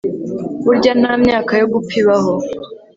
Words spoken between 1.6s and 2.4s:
yo gupfa ibaho